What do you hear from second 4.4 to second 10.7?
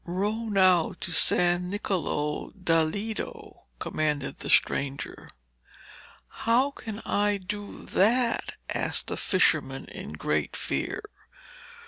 stranger. 'How can I do that?' asked the fisherman in great